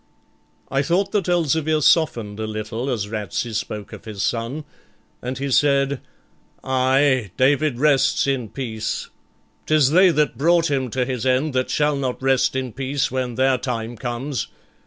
I 0.71 0.81
thought 0.81 1.11
that 1.11 1.29
Elzevir 1.29 1.79
softened 1.79 2.39
a 2.39 2.47
little 2.47 2.89
as 2.89 3.07
Ratsey 3.07 3.53
spoke 3.53 3.93
of 3.93 4.05
his 4.05 4.23
son, 4.23 4.63
and 5.21 5.37
he 5.37 5.51
said, 5.51 6.01
'Ay, 6.63 7.29
David 7.37 7.77
rests 7.77 8.25
in 8.25 8.49
peace. 8.49 9.09
'Tis 9.67 9.91
they 9.91 10.09
that 10.09 10.39
brought 10.39 10.71
him 10.71 10.89
to 10.89 11.05
his 11.05 11.23
end 11.23 11.53
that 11.53 11.69
shall 11.69 11.95
not 11.95 12.19
rest 12.19 12.55
in 12.55 12.73
peace 12.73 13.11
when 13.11 13.35
their 13.35 13.59
time 13.59 13.95
comes. 13.95 14.47